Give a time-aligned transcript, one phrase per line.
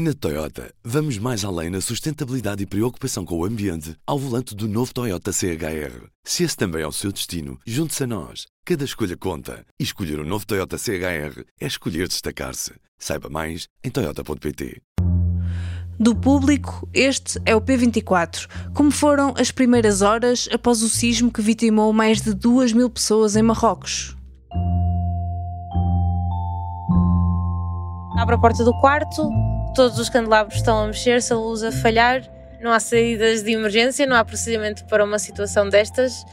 [0.00, 4.68] Na Toyota, vamos mais além na sustentabilidade e preocupação com o ambiente ao volante do
[4.68, 6.06] novo Toyota CHR.
[6.22, 8.46] Se esse também é o seu destino, junte-se a nós.
[8.64, 9.66] Cada escolha conta.
[9.76, 12.74] E escolher o um novo Toyota CHR é escolher destacar-se.
[12.96, 14.80] Saiba mais em Toyota.pt.
[15.98, 18.46] Do público, este é o P24.
[18.72, 23.34] Como foram as primeiras horas após o sismo que vitimou mais de 2 mil pessoas
[23.34, 24.16] em Marrocos?
[28.16, 29.28] Abre a porta do quarto,
[29.78, 32.24] todos os candelabros estão a mexer-se, a luz a falhar,
[32.60, 36.26] não há saídas de emergência, não há procedimento para uma situação destas.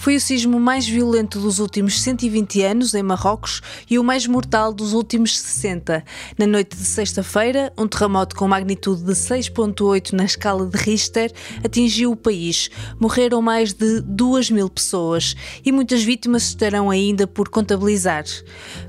[0.00, 4.72] Foi o sismo mais violento dos últimos 120 anos em Marrocos e o mais mortal
[4.72, 6.02] dos últimos 60.
[6.38, 11.30] Na noite de sexta-feira, um terremoto com magnitude de 6,8 na escala de Richter
[11.62, 12.70] atingiu o país.
[12.98, 18.24] Morreram mais de 2 mil pessoas e muitas vítimas estarão ainda por contabilizar.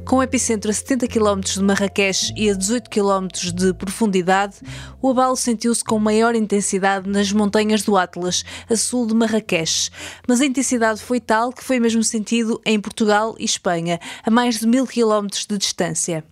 [0.06, 4.56] Com o epicentro a 70 km de Marrakech e a 18 km de profundidade,
[5.02, 9.90] o abalo sentiu-se com maior intensidade nas montanhas do Atlas, a sul de Marrakech.
[10.26, 14.60] Mas a intensidade foi tal que foi mesmo sentido em Portugal e Espanha, a mais
[14.60, 16.24] de mil quilómetros de distância.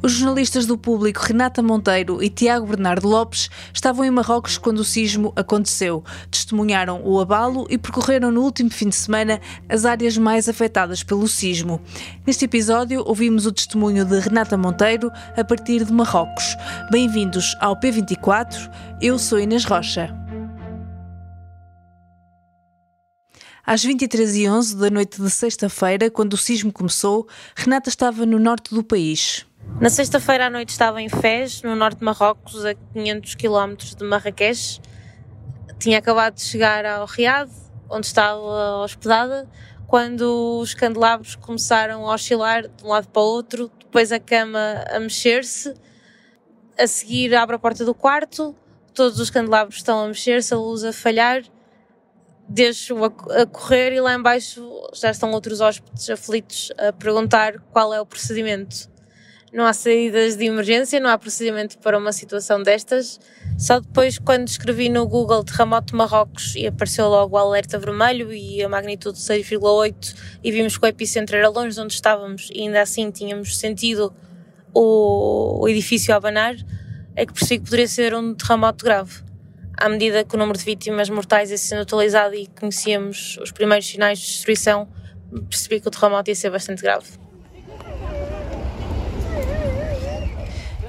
[0.00, 4.84] Os jornalistas do público Renata Monteiro e Tiago Bernardo Lopes estavam em Marrocos quando o
[4.84, 6.04] sismo aconteceu.
[6.30, 11.26] Testemunharam o abalo e percorreram no último fim de semana as áreas mais afetadas pelo
[11.26, 11.80] sismo.
[12.26, 16.56] Neste episódio, ouvimos o testemunho de Renata Monteiro a partir de Marrocos.
[16.92, 18.70] Bem-vindos ao P24.
[19.00, 20.17] Eu sou Inês Rocha.
[23.68, 28.82] Às 23h11 da noite de sexta-feira, quando o sismo começou, Renata estava no norte do
[28.82, 29.44] país.
[29.78, 34.04] Na sexta-feira à noite estava em Fez, no norte de Marrocos, a 500 km de
[34.06, 34.80] Marrakech.
[35.78, 37.50] Tinha acabado de chegar ao Riad,
[37.90, 39.46] onde estava hospedada,
[39.86, 44.82] quando os candelabros começaram a oscilar de um lado para o outro, depois a cama
[44.90, 45.74] a mexer-se.
[46.78, 48.56] A seguir abre a porta do quarto,
[48.94, 51.42] todos os candelabros estão a mexer-se, a luz a falhar
[52.48, 58.00] deixo a, correr e lá embaixo já estão outros hóspedes aflitos a perguntar qual é
[58.00, 58.88] o procedimento.
[59.52, 63.18] Não há saídas de emergência, não há procedimento para uma situação destas.
[63.58, 68.62] Só depois, quando escrevi no Google terremoto Marrocos e apareceu logo o alerta vermelho e
[68.62, 70.14] a magnitude 6,8
[70.44, 74.14] e vimos que o epicentro era longe de onde estávamos e ainda assim tínhamos sentido
[74.74, 76.54] o, o edifício abanar,
[77.16, 79.27] é que percebi que poderia ser um terremoto grave
[79.80, 83.86] à medida que o número de vítimas mortais ia sendo atualizado e conhecíamos os primeiros
[83.86, 84.88] sinais de destruição,
[85.48, 87.06] percebi que o terremoto ia ser bastante grave.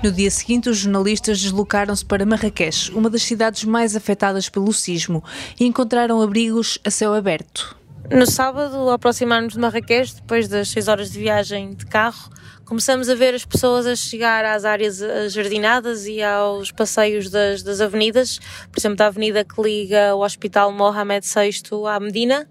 [0.02, 5.24] No dia seguinte, os jornalistas deslocaram-se para Marrakech, uma das cidades mais afetadas pelo sismo,
[5.60, 7.79] e encontraram abrigos a céu aberto.
[8.12, 12.32] No sábado, ao aproximar-nos de Marrakech, depois das 6 horas de viagem de carro,
[12.66, 14.98] começamos a ver as pessoas a chegar às áreas
[15.32, 18.40] jardinadas e aos passeios das, das avenidas,
[18.72, 22.50] por exemplo, da avenida que liga o Hospital Mohamed VI à Medina.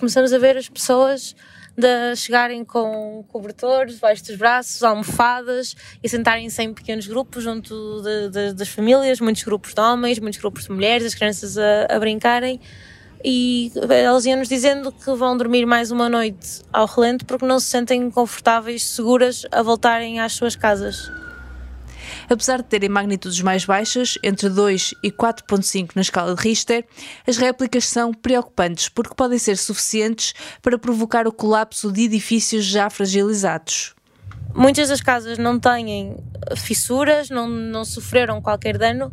[0.00, 1.36] Começamos a ver as pessoas
[1.76, 8.28] de chegarem com cobertores debaixo dos braços, almofadas e sentarem-se em pequenos grupos junto de,
[8.28, 11.98] de, das famílias, muitos grupos de homens, muitos grupos de mulheres, as crianças a, a
[12.00, 12.60] brincarem
[13.24, 17.66] e eles iam-nos dizendo que vão dormir mais uma noite ao relento porque não se
[17.66, 21.10] sentem confortáveis, seguras a voltarem às suas casas.
[22.28, 26.84] Apesar de terem magnitudes mais baixas, entre 2 e 4.5 na escala de Richter,
[27.26, 32.88] as réplicas são preocupantes porque podem ser suficientes para provocar o colapso de edifícios já
[32.88, 33.94] fragilizados.
[34.54, 36.16] Muitas das casas não têm
[36.56, 39.12] fissuras, não, não sofreram qualquer dano,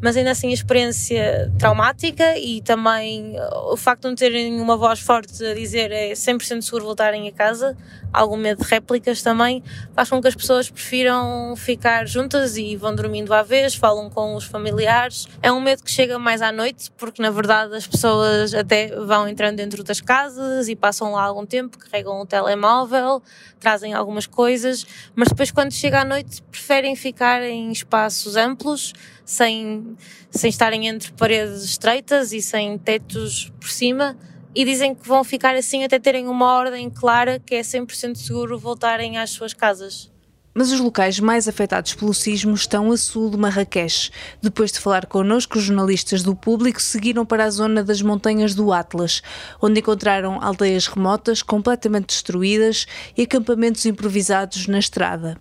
[0.00, 4.76] mas ainda assim a experiência traumática e também uh, o facto de não terem uma
[4.76, 7.76] voz forte a dizer é 100% seguro voltarem a casa,
[8.12, 9.62] algum medo de réplicas também,
[9.94, 14.34] faz com que as pessoas prefiram ficar juntas e vão dormindo à vez, falam com
[14.34, 15.26] os familiares.
[15.42, 19.28] É um medo que chega mais à noite, porque na verdade as pessoas até vão
[19.28, 23.22] entrando dentro das casas e passam lá algum tempo, carregam o telemóvel,
[23.58, 28.94] trazem algumas coisas, mas depois quando chega à noite preferem ficar em espaços amplos
[29.28, 29.87] sem,
[30.30, 34.16] sem estarem entre paredes estreitas e sem tetos por cima
[34.54, 38.58] e dizem que vão ficar assim até terem uma ordem clara que é 100% seguro
[38.58, 40.10] voltarem às suas casas.
[40.54, 44.10] Mas os locais mais afetados pelo sismo estão a sul de Marrakech.
[44.42, 48.72] Depois de falar connosco, os jornalistas do público seguiram para a zona das montanhas do
[48.72, 49.22] Atlas,
[49.62, 52.86] onde encontraram aldeias remotas completamente destruídas
[53.16, 55.40] e acampamentos improvisados na estrada.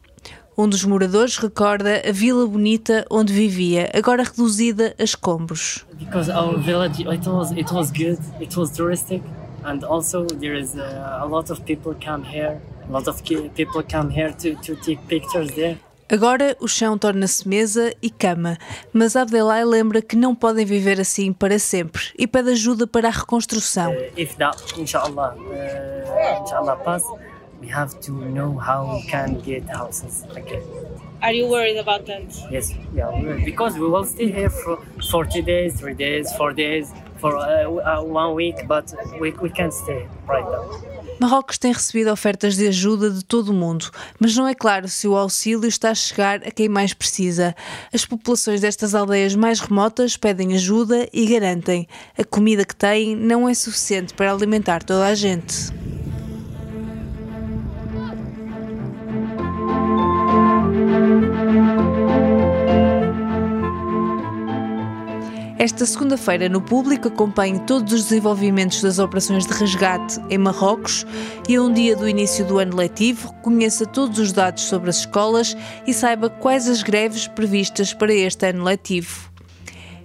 [0.57, 5.85] Um dos moradores recorda a vila bonita onde vivia, agora reduzida a escombros.
[5.99, 9.21] Because our village it was it was good, it was touristic
[9.63, 12.59] and also there is a, a lot of people come here,
[12.89, 15.77] a lot of people come here to to take pictures there.
[16.09, 18.57] Agora o chão torna-se mesa e cama,
[18.91, 23.11] mas Abdelai lembra que não podem viver assim para sempre e pede ajuda para a
[23.11, 23.91] reconstrução.
[23.91, 27.03] Uh, if that, inshallah, uh, inshallah pass,
[27.59, 30.63] we have to know how we can get houses again.
[31.21, 32.23] Are you worried about that?
[32.51, 33.09] Yes, yeah,
[33.43, 34.77] because we will stay here for
[35.09, 39.73] 40 days, 3 days, 4 days, for uh, uh, one week, but we, we can't
[39.73, 40.97] stay right now.
[41.19, 43.89] Marrocos tem recebido ofertas de ajuda de todo o mundo,
[44.19, 47.55] mas não é claro se o auxílio está a chegar a quem mais precisa.
[47.91, 53.49] As populações destas aldeias mais remotas pedem ajuda e garantem a comida que têm não
[53.49, 55.73] é suficiente para alimentar toda a gente.
[65.67, 71.05] Esta segunda-feira, no público, acompanhe todos os desenvolvimentos das operações de resgate em Marrocos
[71.45, 74.99] e a um dia do início do ano letivo, conheça todos os dados sobre as
[74.99, 79.29] escolas e saiba quais as greves previstas para este ano letivo.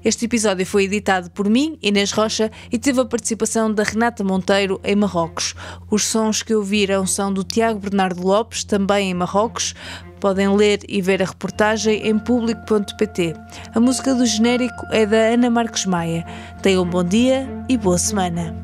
[0.04, 4.80] Este episódio foi editado por mim, Inês Rocha, e teve a participação da Renata Monteiro
[4.82, 5.54] em Marrocos.
[5.88, 9.76] Os sons que ouviram são do Tiago Bernardo Lopes, também em Marrocos.
[10.22, 13.34] Podem ler e ver a reportagem em público.pt.
[13.74, 16.24] A música do genérico é da Ana Marques Maia.
[16.62, 18.54] Tenham um bom dia e boa semana.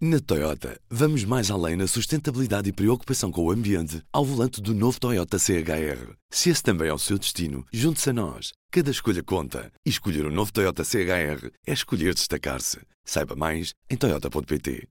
[0.00, 4.74] Na Toyota, vamos mais além na sustentabilidade e preocupação com o ambiente ao volante do
[4.74, 6.16] novo Toyota CHR.
[6.28, 8.52] Se esse também é o seu destino, junte-se a nós.
[8.72, 9.70] Cada escolha conta.
[9.86, 12.80] E escolher o novo Toyota CHR é escolher destacar-se.
[13.04, 14.88] Saiba mais em Toyota.pt.